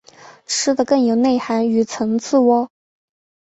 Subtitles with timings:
[0.47, 2.71] 吃的更有内涵与层次喔！